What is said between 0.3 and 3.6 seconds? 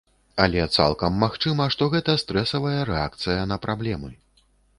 Але цалкам магчыма, што гэта стрэсавая рэакцыя